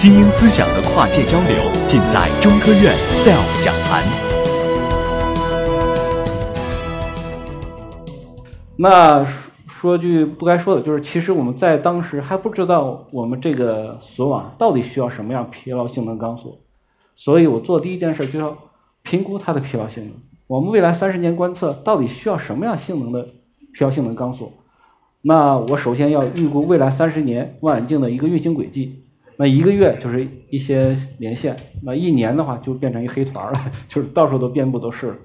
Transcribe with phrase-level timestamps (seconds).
[0.00, 4.02] 精英思想的跨界交流，尽在中科院 SELF 讲坛。
[8.78, 16.58] 那说说句不该说的，就是其实我们在当时还不知道我们这个索网到底需要什么样疲劳性能钢索，
[17.14, 18.56] 所以我做第一件事就要
[19.02, 20.14] 评估它的疲劳性能。
[20.46, 23.22] 我们未来三十年观测到底需要什么样性能的
[23.74, 24.50] 疲劳性能钢索？
[25.20, 29.04] 那我首先要预估未来三十年望远镜的一个运行轨迹。
[29.40, 33.58] 那一个月就是一些连线，那一年的话就变成一黑团了，
[33.88, 35.16] 就是到处都遍布都是了。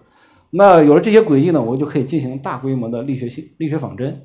[0.51, 4.21] 那有了这些轨迹呢，我就可以进行大规模的力学性力学仿真。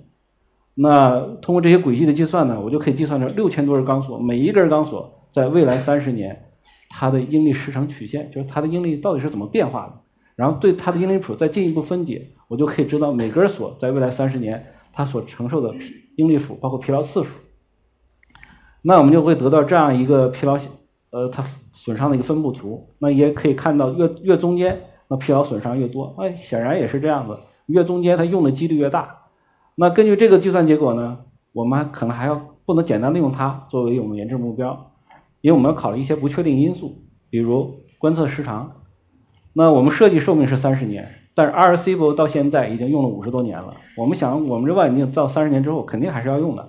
[0.76, 6.40] 那通过这些轨迹的计算呢，我就可以计算出六千多根钢索，每一根钢索在未来三十年
[6.88, 9.94] 它的应力时程曲线，就是它的应力到底是怎么变化的。
[10.36, 15.74] 然后对它的应力谱再进一步分解，我就可以知道每根锁在未来三十年它所承受的
[16.14, 17.30] 应力谱，包括疲劳次数。
[18.82, 20.56] 那我们就会得到这样一个疲劳，
[21.10, 22.88] 呃，它损伤的一个分布图。
[22.98, 26.14] 那也可以看到越越中间，那疲劳损伤越多。
[26.18, 29.16] 哎，显然也是这样子，越中间它用的几率越大。
[29.74, 31.18] 那根据这个计算结果呢，
[31.52, 34.92] 我们可能还要不能简单的用它作为我们研制目标，
[35.40, 36.94] 因为我们要考虑一些不确定因素，
[37.28, 38.72] 比如观测时长。
[39.52, 43.74] 那我们设计寿命是三十年，但是 RCB 到现在已经用了五十多年了。
[43.96, 46.68] 我们想，我们这望远镜造三十年之后，肯定还是要用的。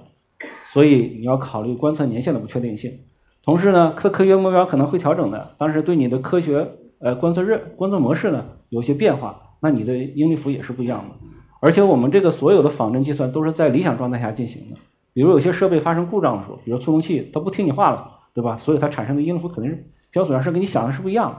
[0.74, 3.00] 所以你要考虑观测年限的不确定性。
[3.44, 6.68] 同时呢，科科学目标可能会调整的，当时对你的科学
[7.00, 11.16] 呃观测热观测模式呢有些变化，那你的应力符也是不一样的。
[11.60, 14.76] 而且我们这个所有的仿真计算都是在理想状态下进行的。
[15.14, 18.58] 比如有些设备发生故障的时候，比如触控器它不听你话了，对吧？
[18.58, 21.38] 所以它产生的应力符肯定是标准上是跟你想的是不一样的。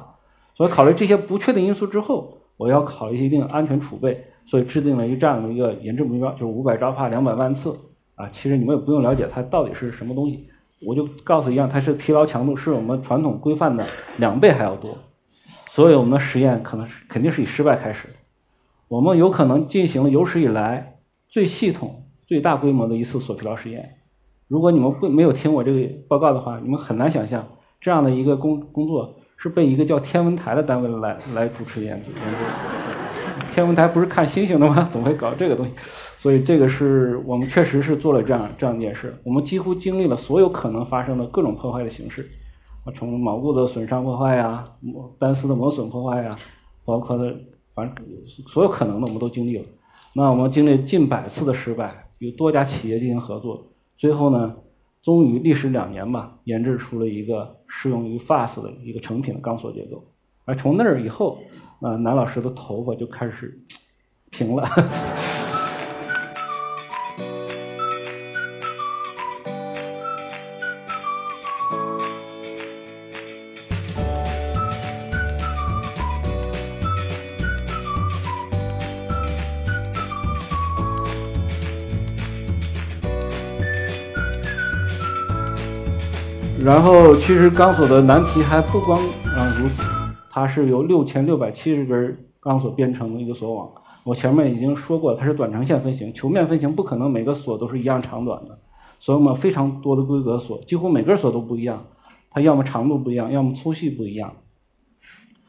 [0.54, 7.74] 所以考虑这些不确定因素之后，我要考虑一定安全储备，所以制定了一个这样的一个研制目标，就是五百兆帕两百万次
[8.22, 8.28] 啊。
[8.30, 10.48] 其实你们也不用了解它到底是什么东西，
[10.86, 13.84] 我就告诉一样，它是疲劳强度是我们传统规范的
[14.18, 14.96] 两倍还要多。
[15.68, 18.14] 所以我们的实验可能是肯定是以失败开始的。
[18.88, 23.96] 我们有可能进行了有史以来最系统、最大规模的一次锁疲劳实验。
[24.48, 27.48] 如果你们不没有听我这个报告的话，你们很难想象
[27.80, 29.16] 这样的一个工工作。
[29.42, 33.01] 是被一个叫天文台的单位来来主持研究研究。
[33.52, 34.88] 天文台不是看星星的吗？
[34.90, 35.72] 怎么会搞这个东西？
[36.16, 39.14] 所以这个是我们确实是做了这样这样一件事。
[39.24, 42.26] 我们几乎经历了所有可能发生的各种破坏的形式，
[42.94, 44.64] 从锚固的损伤破坏呀，
[45.18, 46.34] 单丝的磨损破坏呀，
[46.84, 47.36] 包括的
[47.74, 48.04] 反正
[48.48, 49.64] 所有可能的我们都经历了。
[50.14, 54.56] 那我们经历近百次的失败，与多家企业进行合作，最后呢？
[55.02, 60.04] 终于历时两年吧，研制出了一个适用于 FAST 的一个成品的钢索结构。
[60.44, 61.38] 而从那儿以后，
[61.80, 63.58] 啊，南老师的头发就开始
[64.30, 64.68] 平了。
[86.64, 88.96] 然后，其实钢索的难题还不光
[89.36, 89.82] 啊如此，
[90.34, 93.70] 它是由六千六百七十根钢索编成的一个锁网。
[94.02, 98.58] 我前面已经说过，它是短长线分型，球面分型不可能每个锁都是一样长短的，
[98.98, 101.84] 所以我们非常多的规格锁，几乎每根锁都不一样，
[102.30, 104.32] 它要么长度不一样，要么粗细不一样。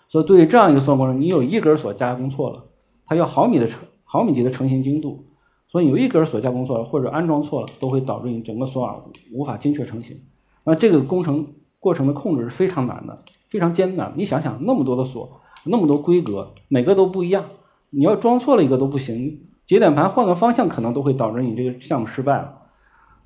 [0.09, 2.65] 所以对于这样一个算过程，你有一根锁加工错了，
[3.05, 5.23] 它要毫米的成毫米级的成型精度，
[5.69, 9.01] 所以有一根锁加工错了或者安装错了，都会导致你整个锁网
[9.31, 10.19] 无法精确成型。
[10.65, 11.47] 那这个工程
[11.79, 13.23] 过程的控制是非常难的，
[13.53, 14.13] 非常艰难。
[14.15, 17.45] 你想想，那么多的锁，那么多规格，每个都不一样，
[17.91, 19.41] 你要装错了一个都不行。
[19.67, 22.63] 节点盘换个方向，可能都会导致你这个项目失败了。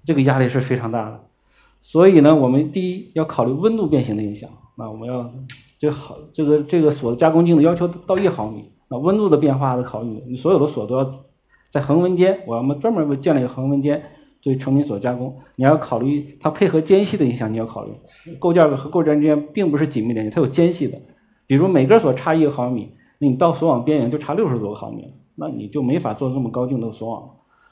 [0.03, 1.21] 这个压力是非常大的。
[1.81, 4.49] 所以呢，我们第一要考虑温度变形的影响。
[4.75, 5.31] 那我们要
[5.79, 8.65] 这好，这个这个锁的加工精度要求到一毫米。
[8.89, 11.09] 那温度的变化的考虑，你所有的锁都要
[11.69, 14.03] 在恒温间，我们专门建了一个恒温间。
[14.41, 17.91] 对成品锁加工，你要考虑它配合间隙的影响，你要考虑
[18.39, 21.01] 构件和构件之间并不是紧密连接，它有间隙的。
[21.45, 27.29] 比如每根锁差一个毫米，那你到锁网边缘就差六十多个毫米，那你就没法做这么高精度的锁网。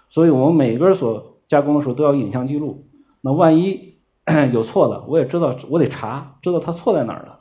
[0.10, 2.86] 所以我们每根锁加工的时候都要影像记录，
[3.22, 3.96] 那万一
[4.54, 7.40] 有错的，我也知道，我得查，知道它错在哪儿了。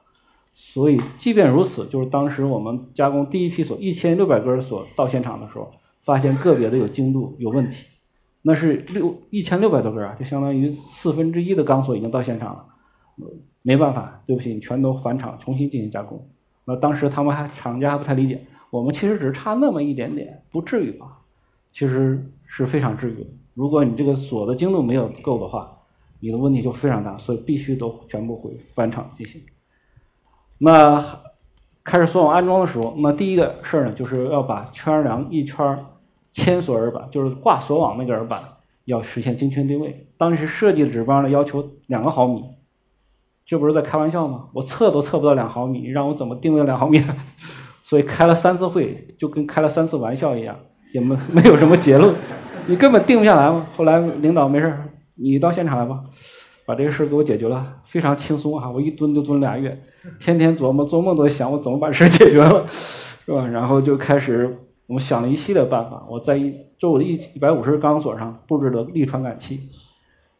[0.52, 5.70] 所以即便如此，就是当时我们加工第一批锁一千六百根锁到现场的时候，
[6.04, 7.86] 发现个别的有精度有问题。
[8.46, 12.66] 那是六一千六百多根啊，就相当于四分之一的钢索已经到现场了，
[13.62, 16.28] 没办法，对不起，你全都返厂重新进行加工。
[16.66, 21.20] 那当时他们还厂家还不太理解，我们其实只差那么一点点，不至于吧？
[21.72, 23.30] 其实是非常至于的。
[23.54, 25.78] 如果你这个锁的精度没有够的话，
[26.20, 29.40] 你的问题就非常大，所以必须都全部回返厂进行。
[30.58, 31.02] 那
[31.82, 35.78] 开始锁网安装的时候，那第一个事儿呢，就是要把圈梁一圈
[36.34, 38.42] 千索耳板，就是挂索网那个耳板，
[38.84, 40.08] 要实现精确定位。
[40.18, 42.42] 当时设计的指标呢，要求两个毫米，
[43.46, 44.46] 这不是在开玩笑吗？
[44.52, 46.98] 我测都测不到两毫米，让我怎么定位两毫米？
[46.98, 47.16] 呢？
[47.82, 50.56] 所以开了三次会，就跟开了三次玩笑一样，
[50.92, 52.12] 也没没有什么结论，
[52.66, 53.66] 你根本定不下来嘛。
[53.76, 56.02] 后来领导没事儿，你到现场来吧，
[56.66, 58.70] 把这个事儿给我解决了，非常轻松哈。
[58.70, 59.80] 我一蹲就蹲俩月，
[60.18, 62.66] 天天琢磨，做梦都在想我怎么把事儿解决了，
[63.24, 63.46] 是吧？
[63.46, 69.68] 然后就开始我们想了一系列办法，我在一周围的一一百五十钢索上布置了力传感器，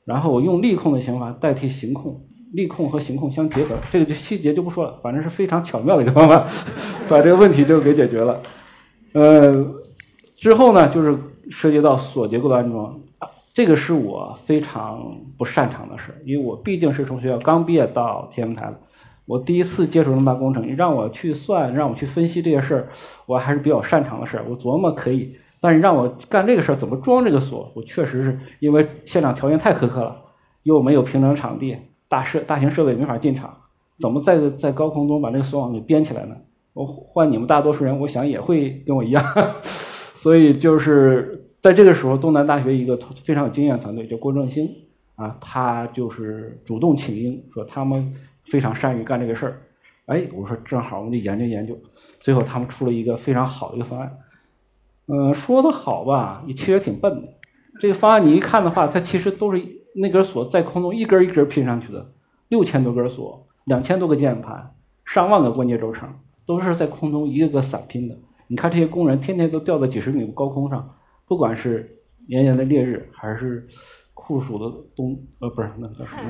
[0.04, 2.20] 然后我用力控的刑法代替行控。
[2.52, 6.46] 力控和行控相结合，这个就细节就不说了，反正是非常巧妙的一个方法，
[7.10, 8.40] 把这个问题就给解决了。
[9.12, 9.66] 呃，
[10.36, 11.18] 之后呢，就是
[11.50, 13.00] 涉及到锁结构的安装，
[13.52, 18.78] 这个是我非常不擅长的事，因为我毕竟是从学校刚毕业到天文台的，
[19.26, 22.88] 我第一次接触那么大工程，让我去算，让我去分析这些事儿，
[23.26, 30.16] 我还是比较擅长的事儿，我琢磨可以，但是让我干这个事儿，怎么装这个锁，我确实是因为现场条件太苛刻了，
[30.62, 31.76] 又没有平整场地。
[32.06, 33.52] 大设大型设备没法进场，
[33.98, 36.36] 怎么在在高空中把这个锁网给编起来呢？
[36.74, 39.24] 我换你们大多数人，我想也会跟我一样。
[40.14, 44.68] 所以就是在这个时候，东南大学一个非常有经验的团队叫郭正兴
[45.16, 48.12] 啊，他就是主动请缨，说他们
[48.44, 49.62] 非常善于干这个事儿。
[50.06, 51.78] 哎，我说正好，我们就研究研究。
[52.20, 54.18] 最后他们出了一个非常好的一个方案。
[55.06, 57.28] 嗯，说的好吧，也其实挺笨的。
[57.80, 59.62] 这个方案你一看的话，它其实都是。
[59.96, 62.10] 那根锁在空中一根一根拼上去的，
[62.48, 64.74] 六千多根锁，两千多个键盘，
[65.04, 66.12] 上万个关节轴承，
[66.44, 68.18] 都是在空中一个个散拼的。
[68.48, 70.96] 你看这些工人天天都吊在几十米高空上，
[71.28, 73.68] 不管是炎炎的烈日，还是
[74.14, 76.22] 酷暑的冬，呃，不是那叫什么？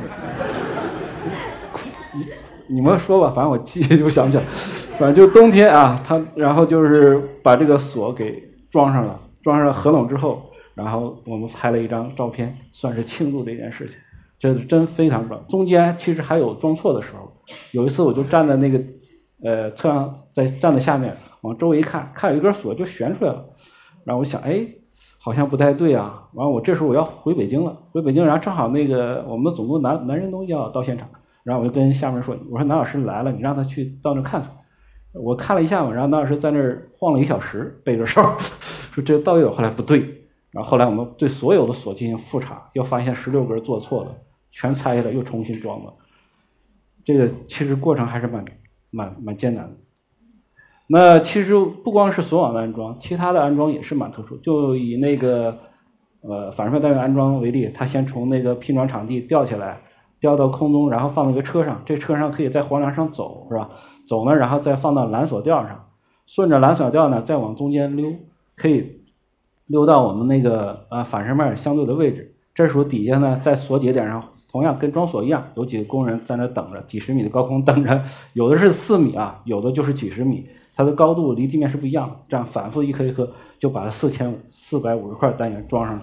[2.16, 4.44] 你你们说吧，反正我记就想不起来。
[4.98, 10.42] 反正就冬天啊，他然后就是把这个锁给装上了，装上合拢之后。
[10.74, 13.96] 然后我们拍了一张照片，算是庆祝这件事情。
[14.40, 15.40] 这是真非常棒。
[15.48, 17.32] 中间其实还有装错的时候。
[17.70, 18.80] 有一次我就站在那个
[19.44, 23.44] 呃车上，在站在下面往周围一看，看有一根锁就悬出来了。
[24.04, 24.66] 然后我想，哎，
[25.18, 26.24] 好像不太对啊。
[26.32, 31.08] 完了我这时候我要回北京了，回北京，然后正好那个我们总部男男人都要到现场，
[31.44, 34.50] 然后我就跟下面说，我说南老师来了，你让他去到那看看。
[35.12, 40.22] 我看了一下嘛，然后南老师在那儿晃了一小时，背着哨， 说这倒有，后来不对。
[40.50, 44.16] 然后后来我们对所有的锁进行复查，又发现十六根做错了，
[44.50, 45.92] 全拆下来又重新装了。
[47.04, 48.44] 这个其实过程还是蛮
[48.90, 49.76] 蛮蛮艰难的。
[50.86, 54.36] 那其实不光是锁网的安装，其他的安装也是蛮特殊。
[54.38, 55.58] 就以那个
[56.20, 59.80] 呃反射单元安装为例，它先从那个拼装场地吊起来，
[60.20, 63.70] 吊到空中，然后放到一个车上，这车上可以在黄梁上走，是吧？
[64.06, 65.86] 走呢，然后再放到缆索吊上，
[66.26, 68.12] 顺着缆索吊呢再往中间溜，
[68.56, 69.00] 可以。
[69.66, 78.02] 溜到我们那个呃反射面相对的位置，这时候底下呢在锁节点上，同样跟装锁一样，有几个工人在那等着，几十米的高空等着，
[78.34, 80.46] 有的是四米啊，有的就是几十米，
[80.76, 86.02] 它的高度离地面是不一样的，这样反复一颗一颗就把四千五四百五十块单元装上了。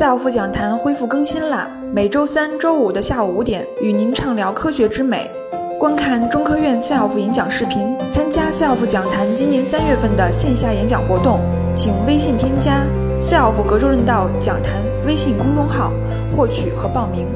[0.00, 5.30] SELF 讲坛恢复更新啦，每周三、周五的下午五点，与您畅聊科学之美。
[5.78, 11.40] 观看中科院 SELF 演讲视频，参加 SELF 讲坛今年三月份的线下演讲活动，
[11.76, 12.86] 请微信添加
[13.20, 15.92] SELF 格州论道讲坛微信公众号，
[16.34, 17.28] 获取和报名。